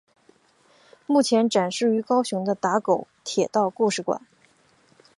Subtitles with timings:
[1.05, 4.19] 目前展示于高雄的打狗铁道故事馆。